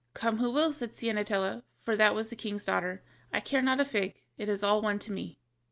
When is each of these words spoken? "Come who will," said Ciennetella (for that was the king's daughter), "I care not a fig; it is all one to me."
"Come 0.15 0.39
who 0.39 0.49
will," 0.49 0.73
said 0.73 0.93
Ciennetella 0.95 1.61
(for 1.77 1.95
that 1.95 2.15
was 2.15 2.31
the 2.31 2.35
king's 2.35 2.65
daughter), 2.65 3.03
"I 3.31 3.39
care 3.39 3.61
not 3.61 3.79
a 3.79 3.85
fig; 3.85 4.23
it 4.35 4.49
is 4.49 4.63
all 4.63 4.81
one 4.81 4.97
to 4.97 5.11
me." 5.11 5.37